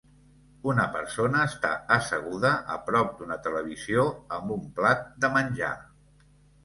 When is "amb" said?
4.39-4.55